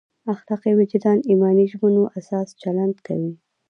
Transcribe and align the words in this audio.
اخلاقي 0.33 0.71
وجدان 0.79 1.17
ایماني 1.29 1.65
ژمنو 1.71 2.03
اساس 2.19 2.47
چلند 2.61 2.95
کوي. 3.07 3.33